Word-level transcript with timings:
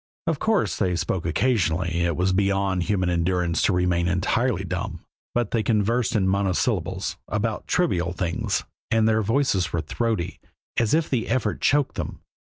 Of 0.25 0.39
course 0.39 0.77
they 0.77 0.95
spoke 0.95 1.27
occasionally 1.27 1.99
it 2.01 2.15
was 2.17 2.33
beyond 2.33 2.81
human 2.81 3.07
endurance 3.07 3.61
to 3.61 3.71
remain 3.71 4.07
entirely 4.07 4.63
dumb 4.63 5.05
but 5.35 5.51
they 5.51 5.61
conversed 5.61 6.15
in 6.15 6.27
monosyllables, 6.27 7.17
about 7.27 7.67
trivial 7.67 8.11
things, 8.11 8.63
and 8.89 9.07
their 9.07 9.21
voices 9.21 9.71
were 9.71 9.81
throaty, 9.81 10.39
as 10.77 10.95
if 10.95 11.07
the 11.07 11.27
effort 11.27 11.61
choked 11.61 11.97
them. 11.97 12.21